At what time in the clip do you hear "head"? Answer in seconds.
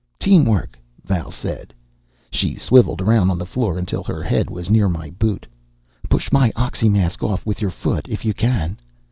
4.23-4.49